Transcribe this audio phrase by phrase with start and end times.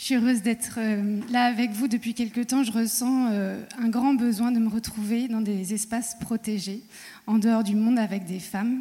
[0.00, 2.64] Je suis heureuse d'être euh, là avec vous depuis quelque temps.
[2.64, 6.80] Je ressens euh, un grand besoin de me retrouver dans des espaces protégés,
[7.26, 8.80] en dehors du monde avec des femmes,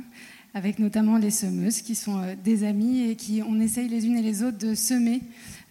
[0.53, 4.17] avec notamment les semeuses qui sont euh, des amies et qui on essaye les unes
[4.17, 5.19] et les autres de semer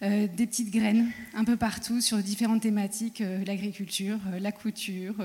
[0.01, 5.15] euh, des petites graines un peu partout sur différentes thématiques, euh, l'agriculture, euh, la couture,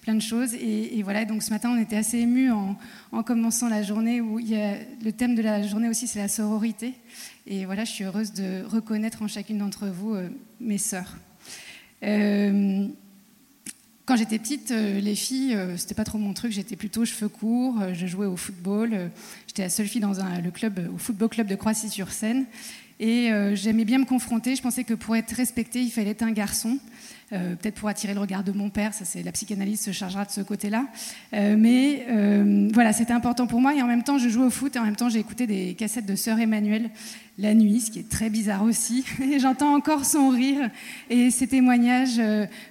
[0.00, 0.54] plein de choses.
[0.54, 2.78] Et, voilà, donc ce matin on était assez émus en,
[3.12, 6.18] en commençant la journée où il y a, le thème de la journée aussi c'est
[6.18, 6.94] la sororité.
[7.46, 10.16] Et voilà, je suis heureuse de reconnaître en chacune d'entre vous
[10.60, 11.16] mes sœurs.
[14.04, 16.52] Quand j'étais petite, les filles, c'était pas trop mon truc.
[16.52, 17.80] J'étais plutôt cheveux courts.
[17.92, 19.10] je jouais au football.
[19.48, 22.46] J'étais la seule fille dans un, le club, au football club de Croissy-sur-Seine.
[23.02, 24.54] Et euh, j'aimais bien me confronter.
[24.54, 26.78] Je pensais que pour être respectée, il fallait être un garçon.
[27.32, 28.94] Euh, Peut-être pour attirer le regard de mon père.
[28.94, 30.86] Ça, c'est la psychanalyse se chargera de ce côté-là.
[31.34, 32.06] Euh, mais
[32.72, 33.74] voilà, c'était important pour moi.
[33.74, 34.76] Et en même temps, je jouais au foot.
[34.76, 36.90] Et en même temps, j'ai écouté des cassettes de Sœur Emmanuel
[37.38, 39.04] la nuit, ce qui est très bizarre aussi.
[39.20, 40.70] Et j'entends encore son rire
[41.10, 42.20] et ses témoignages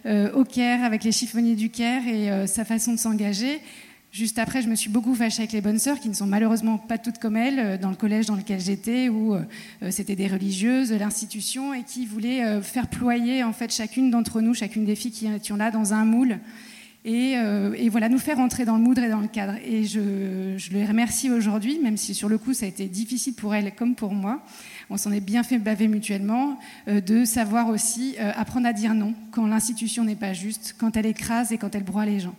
[0.06, 3.59] au Caire avec les chiffonniers du Caire et sa façon de s'engager.
[4.12, 6.78] Juste après, je me suis beaucoup fâchée avec les bonnes sœurs, qui ne sont malheureusement
[6.78, 9.42] pas toutes comme elle, euh, dans le collège dans lequel j'étais, où euh,
[9.90, 14.53] c'était des religieuses l'institution et qui voulaient euh, faire ployer en fait chacune d'entre nous,
[14.53, 16.40] chacune des filles qui étions là, dans un moule.
[17.03, 19.56] Et, euh, voilà, nous faire entrer dans le moudre et dans le cadre.
[19.66, 23.34] Et je, je les remercie aujourd'hui, même si sur le coup ça a été difficile
[23.34, 24.44] pour elles comme pour moi.
[24.90, 28.94] On s'en est bien fait baver mutuellement, euh, de savoir aussi euh, apprendre à dire
[28.94, 32.36] non quand l'institution n'est pas juste, quand elle écrase et quand elle broie les gens.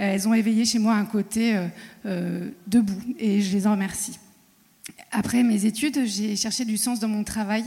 [0.00, 1.66] Euh, elles ont éveillé chez moi un côté euh,
[2.06, 4.18] euh, debout et je les en remercie.
[5.10, 7.64] Après mes études, j'ai cherché du sens dans mon travail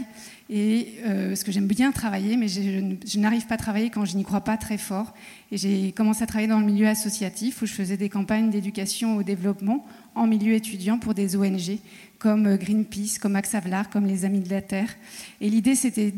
[0.49, 4.23] et parce que j'aime bien travailler, mais je, n'arrive pas à travailler quand je n'y
[4.23, 5.13] crois pas très fort.
[5.51, 9.15] Et j'ai commencé à travailler dans le milieu associatif où je faisais des campagnes d'éducation
[9.17, 11.79] au développement en milieu étudiant pour des ONG
[12.19, 14.95] comme Greenpeace, comme Havelaar, comme les Amis de la Terre.
[15.39, 16.13] Et l'idée, c'était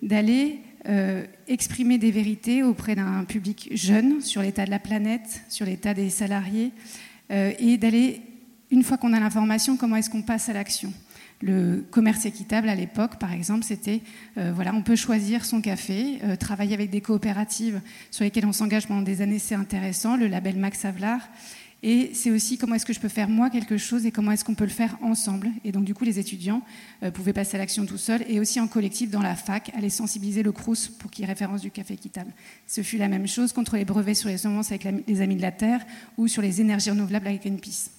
[0.00, 5.64] d'aller euh, exprimer des vérités auprès d'un public jeune sur l'état de la planète, sur
[5.64, 6.72] l'état des salariés,
[7.30, 8.20] euh, et d'aller,
[8.72, 10.92] une fois qu'on a l'information, comment est-ce qu'on passe à l'action.
[11.40, 14.00] Le commerce équitable à l'époque, par exemple, c'était
[14.38, 18.88] euh, voilà, on peut choisir son café, travailler avec des coopératives sur lesquelles on s'engage
[18.88, 20.16] pendant des années, c'est intéressant.
[20.16, 21.20] Le label Max Havelaar.
[21.82, 24.44] Et c'est aussi comment est-ce que je peux faire moi quelque chose et comment est-ce
[24.44, 25.50] qu'on peut le faire ensemble.
[25.64, 26.62] Et donc du coup, les étudiants
[27.02, 29.90] euh, pouvaient passer à l'action tout seuls et aussi en collectif dans la fac, aller
[29.90, 32.32] sensibiliser le Crous pour qu'il référence du café équitable.
[32.68, 35.42] Ce fut la même chose contre les brevets sur les semences avec les Amis de
[35.42, 35.84] la Terre
[36.16, 37.90] ou sur les énergies renouvelables avec Greenpeace.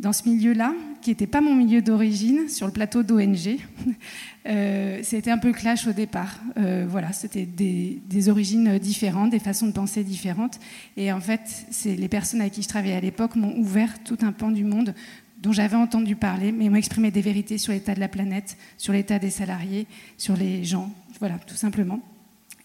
[0.00, 0.72] Dans ce milieu-là,
[1.02, 3.58] qui n'était pas mon milieu d'origine, sur le plateau d'ONG,
[4.46, 6.40] euh, c'était un peu clash au départ.
[6.56, 10.58] Euh, voilà, c'était des, origines différentes, des façons de penser différentes.
[10.96, 14.16] Et en fait, c'est les personnes avec qui je travaillais à l'époque m'ont ouvert tout
[14.22, 14.94] un pan du monde
[15.42, 18.94] dont j'avais entendu parler, mais m'ont exprimé des vérités sur l'état de la planète, sur
[18.94, 19.86] l'état des salariés,
[20.16, 22.00] sur les gens, voilà, tout simplement.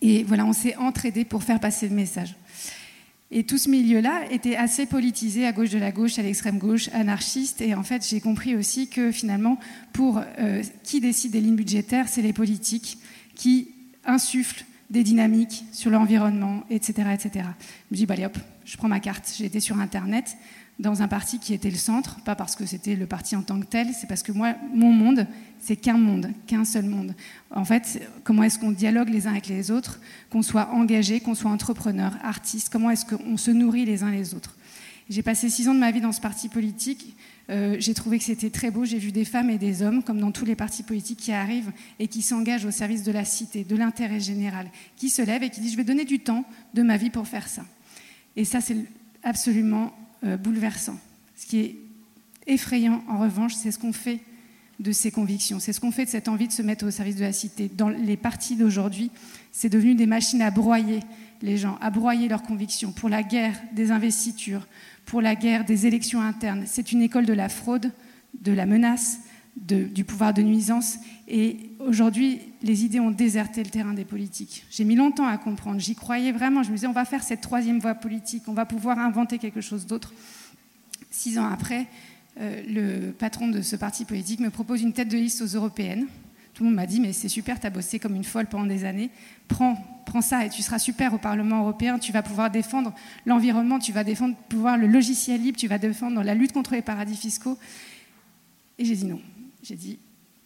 [0.02, 2.34] Et voilà, on s'est entraidés pour faire passer le message.
[3.32, 6.90] Et tout ce milieu-là était assez politisé à gauche de la gauche, à l'extrême gauche,
[6.94, 7.62] anarchiste.
[7.62, 9.60] Et en fait, j'ai compris aussi que finalement,
[9.94, 13.00] pour euh, qui décide des lignes budgétaires, c'est les politiques
[13.34, 13.70] qui
[14.06, 17.32] insufflent des dynamiques sur l'environnement, etc., etc.
[17.36, 19.40] Je me dis, bah, allez hop, je prends ma carte.
[19.40, 20.38] Été sur Internet
[20.80, 23.60] dans un parti qui était le centre, pas parce que c'était le parti en tant
[23.60, 25.26] que tel, c'est parce que moi, mon monde,
[25.60, 27.16] c'est qu'un monde, qu'un seul monde.
[27.50, 30.00] En fait, comment est-ce qu'on dialogue les uns avec les autres,
[30.30, 34.34] qu'on soit engagé, qu'on soit entrepreneur, artiste, comment est-ce qu'on se nourrit les uns les
[34.34, 34.56] autres?
[35.10, 37.16] J'ai passé six ans de ma vie dans ce parti politique.
[37.52, 38.86] Euh, j'ai trouvé que c'était très beau.
[38.86, 41.72] J'ai vu des femmes et des hommes, comme dans tous les partis politiques, qui arrivent
[42.00, 45.52] et qui s'engagent au service de la cité, de l'intérêt général, qui se lèvent et
[45.52, 46.44] qui disent Je vais donner du temps
[46.74, 47.64] de ma vie pour faire ça.
[48.36, 48.78] Et ça, c'est
[49.24, 49.94] absolument
[50.24, 50.98] bouleversant.
[51.36, 51.76] Ce qui est
[52.48, 54.20] effrayant, en revanche, c'est ce qu'on fait
[54.80, 55.60] de ces convictions.
[55.60, 57.70] C'est ce qu'on fait de cette envie de se mettre au service de la cité.
[57.74, 59.12] Dans les partis d'aujourd'hui,
[59.52, 61.00] c'est devenu des machines à broyer
[61.42, 64.68] les gens, à broyer leurs convictions pour la guerre des investitures,
[65.06, 66.64] pour la guerre des élections internes.
[66.66, 67.92] C'est une école de la fraude,
[68.42, 69.20] de la menace,
[69.56, 70.98] du pouvoir de nuisance.
[71.28, 74.66] Et aujourd'hui, les idées ont déserté le terrain des politiques.
[74.70, 75.80] J'ai mis longtemps à comprendre.
[75.80, 76.62] J'y croyais vraiment.
[76.62, 79.62] Je me disais, on va faire cette troisième voie politique, on va pouvoir inventer quelque
[79.62, 80.14] chose d'autre.
[81.10, 81.88] Six ans après,
[82.38, 86.08] le patron de ce parti politique me propose une tête de liste aux européennes.
[86.54, 88.66] Tout le monde m'a dit, mais c'est super, tu as bossé comme une folle pendant
[88.66, 89.10] des années.
[89.50, 89.76] Prends,
[90.06, 92.00] prends ça et tu seras super au Parlement européen.
[92.00, 92.94] Tu vas pouvoir défendre
[93.26, 96.82] l'environnement, tu vas défendre pouvoir le logiciel libre, tu vas défendre la lutte contre les
[96.82, 97.58] paradis fiscaux.
[98.78, 99.20] Et j'ai dit non.
[99.66, 99.98] J'ai dit,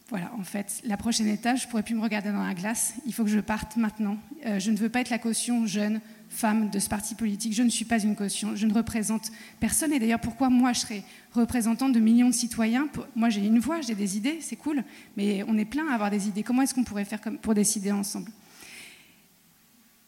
[0.08, 2.94] voilà, en fait, la prochaine étape, je ne pourrais plus me regarder dans la glace.
[3.04, 4.16] Il faut que je parte maintenant.
[4.46, 6.00] Euh, je ne veux pas être la caution jeune
[6.30, 7.52] femme de ce parti politique.
[7.52, 8.56] Je ne suis pas une caution.
[8.56, 9.30] Je ne représente
[9.60, 9.92] personne.
[9.92, 11.02] Et d'ailleurs, pourquoi moi, je serais
[11.32, 14.84] représentante de millions de citoyens Moi, j'ai une voix, j'ai des idées, c'est cool.
[15.18, 16.42] Mais on est plein à avoir des idées.
[16.42, 18.32] Comment est-ce qu'on pourrait faire pour décider ensemble?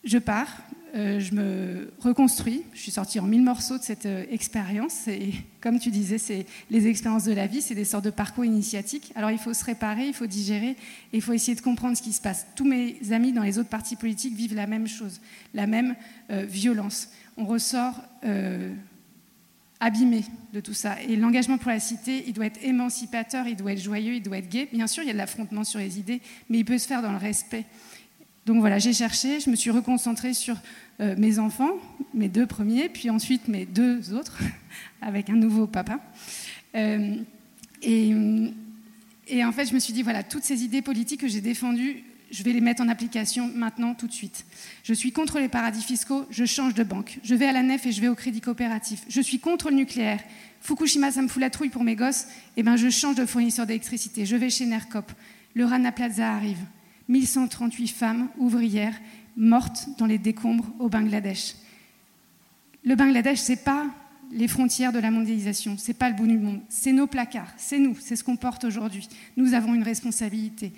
[0.05, 0.49] Je pars.
[0.95, 2.65] Euh, je me reconstruis.
[2.75, 5.09] Je suis sortie en mille morceaux de cette euh, expérience.
[5.09, 5.33] Et
[5.63, 9.11] comme tu disais, c'est les expériences de la vie, c'est des sortes de parcours initiatiques.
[9.15, 10.77] Alors il faut se réparer, il faut digérer, et
[11.15, 12.47] il faut essayer de comprendre ce qui se passe.
[12.57, 15.23] Tous mes amis dans les autres partis politiques vivent la même chose,
[15.55, 15.95] la même
[16.31, 17.09] euh, violence.
[17.39, 17.95] On ressort
[19.81, 21.03] abîmé de tout ça.
[21.03, 24.39] Et l'engagement pour la cité, il doit être émancipateur, il doit être joyeux, il doit
[24.39, 24.69] être gai.
[24.71, 26.21] Bien sûr, il y a de l'affrontement sur les idées,
[26.51, 27.65] mais il peut se faire dans le respect.
[28.47, 30.57] Donc voilà, j'ai cherché, je me suis reconcentrée sur
[31.01, 31.71] euh, mes enfants,
[32.13, 34.39] mes deux premiers, puis ensuite mes deux autres,
[35.03, 36.01] avec un nouveau papa.
[36.75, 37.17] Euh,
[37.83, 42.03] et, en fait, je me suis dit, voilà, toutes ces idées politiques que j'ai défendues,
[42.31, 44.45] je vais les mettre en application maintenant, tout de suite.
[44.83, 47.19] Je suis contre les paradis fiscaux, je change de banque.
[47.23, 49.05] Je vais à la nef et je vais au crédit coopératif.
[49.09, 50.21] Je suis contre le nucléaire.
[50.61, 52.27] Fukushima, ça me fout la trouille pour mes gosses.
[52.57, 54.27] Eh bien, je change de fournisseur d'électricité.
[54.27, 55.13] Je vais chez NERCOP.
[55.55, 56.59] Le Rana Plaza arrive.
[57.09, 58.99] 1138 femmes ouvrières
[59.37, 61.55] mortes dans les décombres au Bangladesh.
[62.85, 63.87] Le Bangladesh, ce n'est pas
[64.33, 67.53] les frontières de la mondialisation, ce n'est pas le bout du monde, c'est nos placards,
[67.57, 69.09] c'est nous, c'est ce qu'on porte aujourd'hui.
[69.37, 70.73] Nous avons une responsabilité.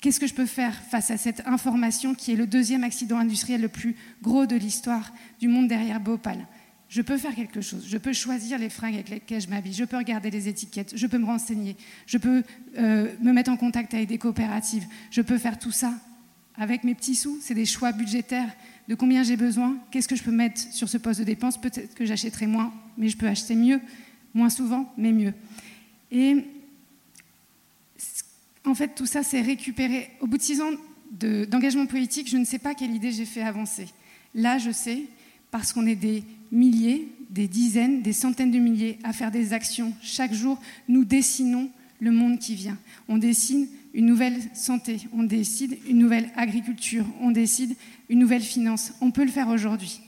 [0.00, 3.60] Qu'est-ce que je peux faire face à cette information qui est le deuxième accident industriel
[3.60, 6.46] le plus gros de l'histoire du monde derrière Bhopal?
[6.92, 7.86] Je peux faire quelque chose.
[7.88, 9.72] Je peux choisir les fringues avec lesquelles je m'habille.
[9.72, 10.92] Je peux regarder les étiquettes.
[10.94, 11.74] Je peux me renseigner.
[12.04, 12.42] Je peux
[12.76, 14.84] euh, me mettre en contact avec des coopératives.
[15.10, 15.94] Je peux faire tout ça
[16.54, 17.38] avec mes petits sous.
[17.40, 18.50] C'est des choix budgétaires
[18.88, 19.78] de combien j'ai besoin?
[19.90, 23.08] Qu'est-ce que je peux mettre sur ce poste de dépense Peut-être que j'achèterai moins, mais
[23.08, 23.80] je peux acheter mieux.
[24.34, 25.32] Moins souvent, mais mieux.
[26.10, 26.44] Et
[28.66, 30.10] en fait, tout ça, c'est récupéré.
[30.20, 30.72] Au bout de six ans
[31.10, 33.88] d'engagement politique, je ne sais pas quelle idée j'ai fait avancer.
[34.34, 35.04] Là, je sais,
[35.50, 36.22] parce qu'on est des
[36.52, 39.92] milliers, des dizaines, des centaines de milliers à faire des actions.
[40.02, 42.78] Chaque jour, nous dessinons le monde qui vient.
[43.08, 47.74] On dessine une nouvelle santé, on décide une nouvelle agriculture, on décide
[48.08, 48.92] une nouvelle finance.
[49.00, 50.00] On peut le faire aujourd'hui.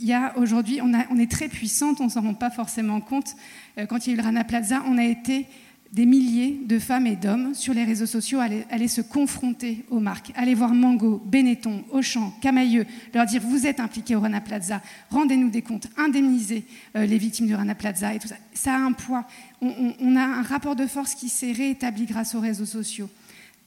[0.00, 3.00] Il y a aujourd'hui, on, on, est très puissante, on ne s'en rend pas forcément
[3.00, 3.34] compte.
[3.78, 5.46] Euh, quand il y a eu le Rana Plaza, on a été
[5.92, 10.32] des milliers de femmes et d'hommes sur les réseaux sociaux allaient, se confronter aux marques,
[10.34, 15.48] aller voir Mango, Benetton, Auchan, Camailleux, leur dire vous êtes impliqués au Rana Plaza, rendez-nous
[15.48, 16.64] des comptes, indemnisez
[16.96, 18.18] euh, les victimes du Rana Plaza et.
[18.52, 19.24] Ça a un poids.
[19.60, 23.08] On, a un rapport de force qui s'est réétabli grâce aux réseaux sociaux.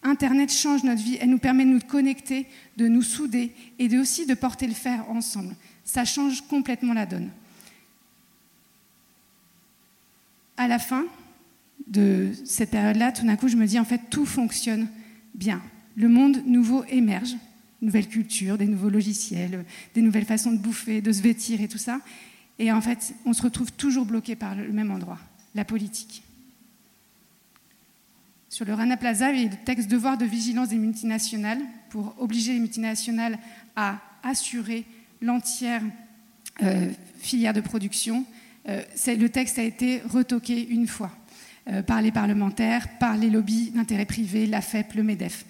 [0.03, 2.47] Internet change notre vie, elle nous permet de nous connecter,
[2.77, 5.55] de nous souder et de aussi de porter le fer ensemble.
[5.85, 7.29] Ça change complètement la donne.
[10.57, 11.05] À la fin,
[11.87, 14.87] de cette période-là, tout d'un coup, je me dis, en fait, tout fonctionne
[15.35, 15.61] bien.
[15.95, 17.35] Le monde nouveau émerge,
[17.81, 21.77] nouvelles cultures, des nouveaux logiciels, des nouvelles façons de bouffer, de se vêtir et tout
[21.77, 21.99] ça.
[22.59, 25.19] Et en fait, on se retrouve toujours bloqué par le même endroit,
[25.55, 26.23] la politique.
[28.49, 32.15] Sur le Rana Plaza, il y a le texte devoir de vigilance des multinationales pour
[32.19, 33.39] obliger les multinationales
[33.75, 34.85] à assurer
[35.21, 35.81] l'entière
[36.61, 38.25] euh, filière de production.
[38.67, 41.11] Euh, le texte a été retoqué une fois.
[41.69, 45.45] Euh, par les parlementaires, par les lobbies d'intérêt privé, la FEP, le MEDEF.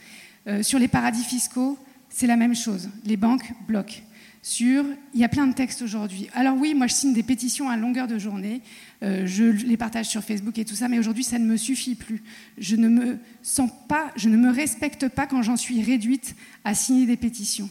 [0.48, 1.78] Euh, sur les paradis fiscaux,
[2.10, 2.90] c'est la même chose.
[3.06, 4.02] Les banques bloquent.
[4.42, 6.28] Sur, il y a plein de textes aujourd'hui.
[6.34, 8.62] Alors oui, moi je signe des pétitions à longueur de journée,
[9.04, 11.96] euh, je les partage sur Facebook et tout ça, mais aujourd'hui ça ne me suffit
[11.96, 12.24] plus.
[12.58, 16.74] Je ne me sens pas, je ne me respecte pas quand j'en suis réduite à
[16.74, 17.70] signer des pétitions.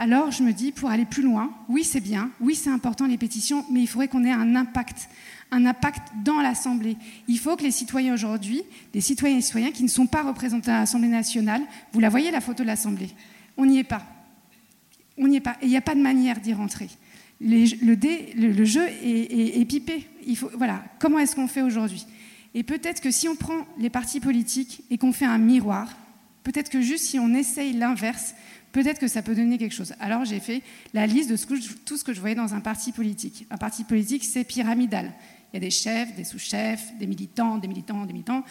[0.00, 3.18] Alors je me dis, pour aller plus loin, oui c'est bien, oui c'est important les
[3.18, 5.08] pétitions, mais il faudrait qu'on ait un impact,
[5.50, 6.96] un impact dans l'Assemblée.
[7.26, 8.62] Il faut que les citoyens aujourd'hui,
[8.94, 11.62] les citoyens et citoyens qui ne sont pas représentés à l'Assemblée nationale,
[11.92, 13.10] vous la voyez la photo de l'Assemblée,
[13.56, 14.02] on n'y est pas.
[15.18, 15.56] On n'y est pas.
[15.60, 16.88] Et il n'y a pas de manière d'y rentrer.
[17.40, 20.06] le, jeu est, pipé.
[20.54, 20.84] Voilà.
[21.00, 22.06] Comment est-ce qu'on fait aujourd'hui?
[22.54, 25.88] Et peut-être que si on prend les partis politiques et qu'on fait un miroir,
[26.44, 28.34] peut-être que juste si on essaye l'inverse,
[28.72, 29.94] peut-être que ça peut donner quelque chose.
[30.00, 30.62] Alors j'ai fait
[30.94, 31.36] la liste de
[31.84, 33.46] tout ce que je voyais dans un parti politique.
[33.50, 35.12] Un parti politique, c'est pyramidal.
[35.52, 38.44] Il y a des chefs, des sous-chefs, des militants, des militants, des militants.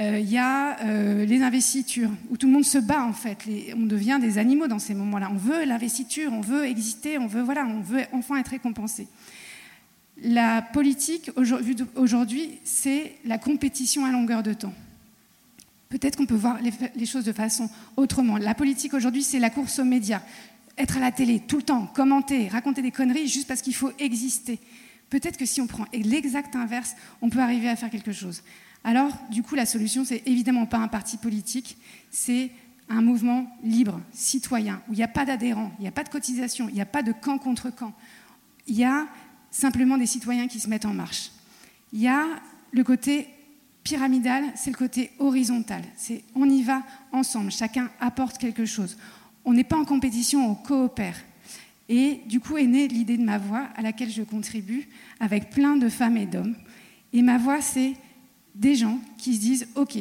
[0.00, 3.38] Euh, il y a euh, les investitures, où tout le monde se bat en fait.
[3.76, 5.28] on devient des animaux dans ces moments-là.
[5.30, 9.06] On veut l'investiture, on veut exister, on veut, voilà, on veut enfin être récompensé.
[10.22, 14.74] La politique, aujourd'hui, c'est la compétition à longueur de temps.
[15.92, 16.58] Peut-être qu'on peut voir
[16.96, 17.68] les, choses de façon
[17.98, 18.38] autrement.
[18.38, 20.22] La politique aujourd'hui, c'est la course aux médias.
[20.78, 23.92] Être à la télé tout le temps, commenter, raconter des conneries juste parce qu'il faut
[23.98, 24.58] exister.
[25.10, 28.42] Peut-être que si on prend l'exact inverse, on peut arriver à faire quelque chose.
[28.84, 31.76] Alors, du coup, la solution, c'est évidemment pas un parti politique,
[32.10, 32.50] c'est
[32.88, 36.08] un mouvement libre, citoyen, où il n'y a pas d'adhérents, il n'y a pas de
[36.08, 37.92] cotisation, il n'y a pas de camp contre camp.
[38.66, 39.06] Il y a
[39.50, 41.32] simplement des citoyens qui se mettent en marche.
[41.92, 42.24] Il y a
[42.70, 43.28] le côté
[43.84, 45.82] pyramidal, c'est le côté horizontal.
[45.96, 48.96] C'est on y va ensemble, chacun apporte quelque chose.
[49.44, 51.16] On n'est pas en compétition, on coopère.
[51.88, 54.88] Et du coup est née l'idée de ma voix à laquelle je contribue
[55.20, 56.56] avec plein de femmes et d'hommes.
[57.12, 57.94] Et ma voix, c'est
[58.54, 59.98] des gens qui se disent, OK,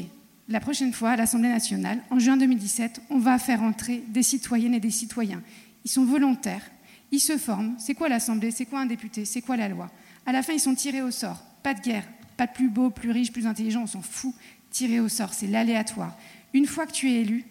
[0.48, 4.74] la prochaine fois à l'Assemblée nationale, en juin 2017, on va faire entrer des citoyennes
[4.74, 5.42] et des citoyens.
[5.84, 6.64] Ils sont volontaires,
[7.12, 7.76] ils se forment.
[7.78, 8.52] C'est quoi l'Assemblée?
[8.52, 9.26] C'est quoi un député?
[9.26, 9.90] C'est quoi la loi?
[10.26, 11.44] À la fin, ils sont tirés au sort.
[11.64, 12.08] Pas de guerre,
[12.42, 14.34] pas de plus beau, plus riche, plus intelligent, on s'en fout.
[14.72, 16.18] Tirés au sort, c'est l'aléatoire.
[16.56, 17.46] Une fois que tu es élu,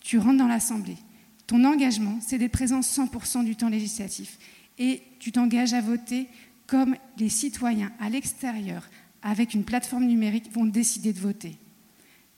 [0.00, 0.96] tu rentres dans l'Assemblée.
[1.46, 4.38] Ton engagement, c'est d'être présent 100% du temps législatif.
[4.76, 6.26] Et tu t'engages à voter
[6.66, 8.90] comme les citoyens à l'extérieur,
[9.22, 11.56] avec une plateforme numérique, vont décider de voter.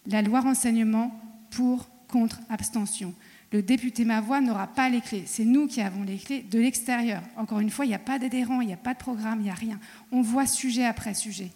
[0.06, 3.14] La loi renseignement pour, contre, abstention.
[3.52, 5.24] Le député Ma Voix n'aura pas les clés.
[5.24, 7.22] C'est nous qui avons les clés de l'extérieur.
[7.38, 9.44] Encore une fois, il n'y a pas d'adhérents, il n'y a pas de programme, il
[9.44, 9.80] n'y a rien.
[10.12, 11.50] On voit sujet après sujet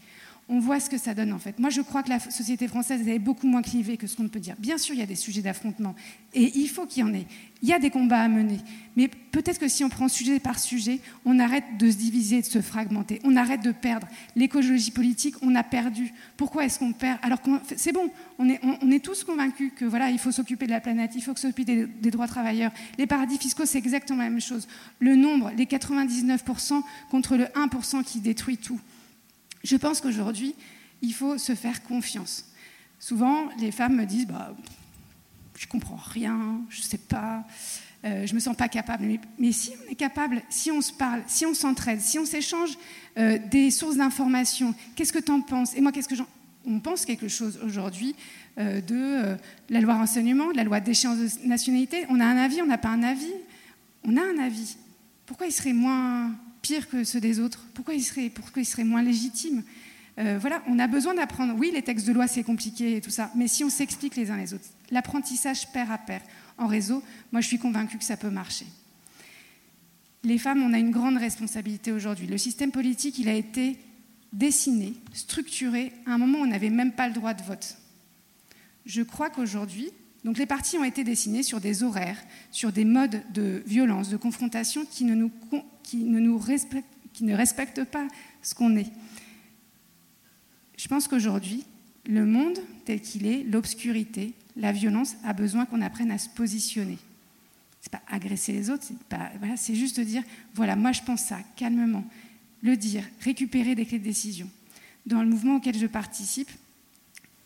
[0.50, 1.58] on voit ce que ça donne en fait.
[1.60, 4.40] Moi, je crois que la société française est beaucoup moins clivée que ce qu'on peut
[4.40, 4.56] dire.
[4.58, 5.94] Bien sûr, il y a des sujets d'affrontement
[6.34, 7.26] et il faut qu'il y en ait.
[7.62, 8.58] Il y a des combats à mener.
[8.96, 12.46] Mais peut-être que si on prend sujet par sujet, on arrête de se diviser, de
[12.46, 13.20] se fragmenter.
[13.22, 14.08] On arrête de perdre.
[14.34, 16.12] L'écologie politique, on a perdu.
[16.36, 17.38] Pourquoi est-ce qu'on perd Alors
[17.76, 20.80] c'est bon, on est, on, est, tous convaincus que voilà, il faut s'occuper de la
[20.80, 22.72] planète, il faut s'occuper des, des droits travailleurs.
[22.98, 24.66] Les paradis fiscaux, c'est exactement la même chose.
[24.98, 28.80] Le nombre, les 99% contre le 1% qui détruit tout.
[29.62, 30.54] Je pense qu'aujourd'hui,
[31.02, 32.46] il faut se faire confiance.
[32.98, 34.54] Souvent, les femmes me disent bah,
[35.56, 37.44] Je comprends rien, je ne sais pas,
[38.04, 39.18] euh, je ne me sens pas capable.
[39.38, 42.70] Mais, si on est capable, si on se parle, si on s'entraide, si on s'échange
[43.18, 45.74] euh, des sources d'informations, qu'est-ce que tu en penses?
[45.74, 46.26] Et moi, qu'est-ce que j'en.
[46.66, 48.14] On pense quelque chose aujourd'hui
[48.58, 49.36] euh, de
[49.70, 52.04] la loi renseignement, de la loi d'échéance de nationalité.
[52.10, 53.32] On a un avis, on n'a pas un avis.
[54.04, 54.76] On a un avis.
[55.24, 58.84] Pourquoi il serait moins pire que ceux des autres Pourquoi ils seraient, pourquoi ils seraient
[58.84, 59.62] moins légitimes
[60.18, 61.54] euh, Voilà, on a besoin d'apprendre.
[61.56, 64.30] Oui, les textes de loi, c'est compliqué et tout ça, mais si on s'explique les
[64.30, 66.20] uns les autres, l'apprentissage pair à pair
[66.58, 67.02] en réseau,
[67.32, 68.66] moi je suis convaincue que ça peut marcher.
[70.22, 72.26] Les femmes, on a une grande responsabilité aujourd'hui.
[72.26, 73.78] Le système politique, il a été
[74.32, 77.76] dessiné, structuré à un moment où on n'avait même pas le droit de vote.
[78.84, 79.90] Je crois qu'aujourd'hui,
[80.24, 84.16] donc les partis ont été dessinés sur des horaires, sur des modes de violence, de
[84.16, 85.30] confrontation qui ne, nous,
[85.82, 86.42] qui ne, nous
[87.12, 88.06] qui ne respectent pas
[88.42, 88.90] ce qu'on est.
[90.76, 91.64] Je pense qu'aujourd'hui,
[92.06, 96.98] le monde tel qu'il est, l'obscurité, la violence, a besoin qu'on apprenne à se positionner.
[97.80, 98.94] C'est pas agresser les autres, c'est
[99.38, 100.22] voilà, c'est juste dire
[100.54, 102.04] voilà, moi je pense ça calmement,
[102.62, 104.50] le dire, récupérer des clés de décision.
[105.06, 106.50] Dans le mouvement auquel je participe,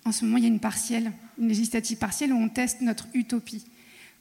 [0.04, 3.08] en ce moment, il y a une partielle, une législative partielle où on teste notre
[3.14, 3.64] utopie.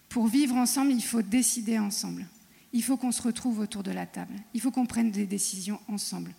[0.09, 2.25] Pour vivre ensemble, il faut décider ensemble.
[2.71, 4.33] Il faut qu'on se retrouve autour de la table.
[4.53, 6.33] Il faut qu'on prenne des décisions ensemble.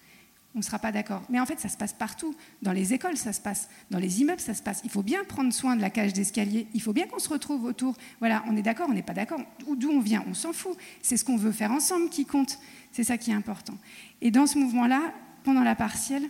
[0.54, 1.22] On ne sera pas d'accord.
[1.28, 2.34] Mais en fait, ça se passe partout.
[2.62, 3.68] Dans les écoles, ça se passe.
[3.90, 4.80] Dans les immeubles, ça se passe.
[4.84, 6.68] Il faut bien prendre soin de la cage d'escalier.
[6.74, 7.96] Il faut bien qu'on se retrouve autour.
[8.20, 9.40] Voilà, on est d'accord, on n'est pas d'accord.
[9.76, 10.76] D'où on vient, on s'en fout.
[11.02, 12.58] C'est ce qu'on veut faire ensemble qui compte.
[12.92, 13.76] C'est ça qui est important.
[14.20, 16.28] Et dans ce mouvement-là, pendant la partielle,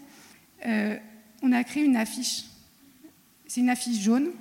[0.65, 0.97] euh,
[1.43, 2.45] on a créé une affiche
[3.55, 4.33] c'est une affiche jaune.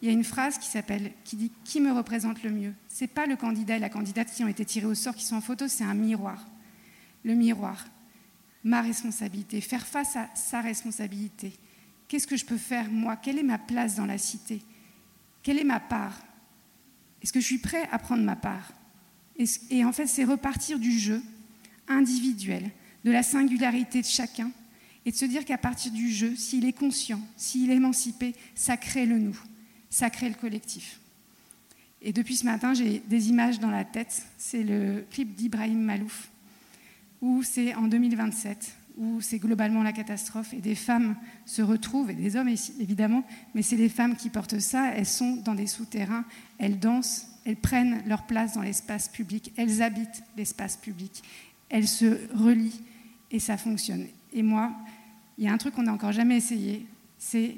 [0.00, 2.72] Il y a une phrase qui s'appelle, qui dit Qui me représente le mieux?
[2.88, 5.24] Ce n'est pas le candidat et la candidate qui ont été tirés au sort, qui
[5.24, 6.46] sont en photo, c'est un miroir.
[7.24, 7.84] Le miroir,
[8.62, 11.52] ma responsabilité, faire face à sa responsabilité.
[12.06, 13.16] Qu'est-ce que je peux faire, moi?
[13.16, 14.62] Quelle est ma place dans la cité?
[15.42, 16.22] Quelle est ma part?
[17.20, 18.72] Est-ce que je suis prêt à prendre ma part?
[19.70, 21.20] Et en fait, c'est repartir du jeu
[21.88, 22.70] individuel,
[23.02, 24.52] de la singularité de chacun,
[25.04, 28.76] et de se dire qu'à partir du jeu, s'il est conscient, s'il est émancipé, ça
[28.76, 29.38] crée le nous,
[29.90, 31.00] ça crée le collectif.
[32.02, 34.26] Et depuis ce matin, j'ai des images dans la tête.
[34.36, 36.30] C'est le clip d'Ibrahim Malouf,
[37.20, 41.16] où c'est en 2027, où c'est globalement la catastrophe, et des femmes
[41.46, 42.48] se retrouvent, et des hommes
[42.80, 46.24] évidemment, mais c'est les femmes qui portent ça, elles sont dans des souterrains,
[46.58, 51.22] elles dansent, elles prennent leur place dans l'espace public, elles habitent l'espace public,
[51.68, 52.82] elles se relient,
[53.30, 54.72] et ça fonctionne et moi,
[55.38, 56.86] il y a un truc qu'on n'a encore jamais essayé,
[57.18, 57.56] c'est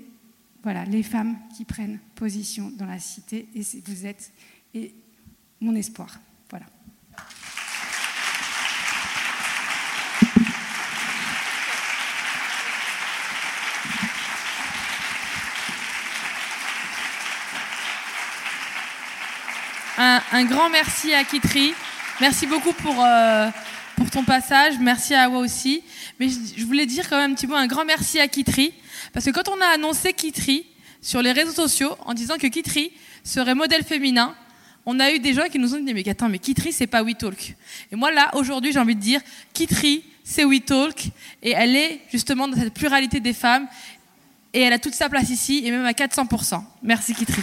[0.62, 4.32] voilà, les femmes qui prennent position dans la cité, et vous êtes
[4.72, 4.94] et
[5.60, 6.18] mon espoir.
[6.50, 6.66] Voilà.
[20.32, 21.74] Un, grand merci à Kitri.
[22.20, 23.04] Merci beaucoup pour...
[23.04, 23.50] Euh,
[24.14, 24.74] ton passage.
[24.80, 25.82] Merci à Awa aussi.
[26.20, 28.72] Mais je, voulais dire quand même un petit peu un grand merci à Kitri.
[29.12, 30.66] Parce que quand on a annoncé Kitri
[31.02, 32.92] sur les réseaux sociaux en disant que Kitri
[33.24, 34.34] serait modèle féminin,
[34.86, 37.02] on a eu des gens qui nous ont dit mais attends mais Kitri c'est pas
[37.02, 37.56] WeTalk.
[37.90, 39.20] Et moi là aujourd'hui j'ai envie de dire
[39.52, 41.06] Kitri c'est WeTalk
[41.42, 43.66] et elle est justement dans cette pluralité des femmes
[44.52, 46.62] et elle a toute sa place ici et même à 400%.
[46.82, 47.42] Merci Kitri.